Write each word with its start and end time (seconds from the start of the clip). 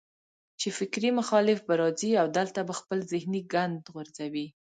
چې 0.59 0.67
فکري 0.77 1.09
مخالف 1.19 1.59
به 1.67 1.73
راځي 1.81 2.11
او 2.21 2.27
دلته 2.37 2.59
به 2.67 2.73
خپل 2.79 2.99
ذهني 3.11 3.41
ګند 3.53 3.81
غورځوي 3.93 4.47